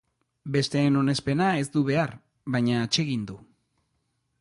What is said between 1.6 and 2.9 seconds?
ez du behar, baina